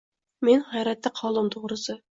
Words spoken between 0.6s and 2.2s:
hayratda qoldim, to‘g‘risi.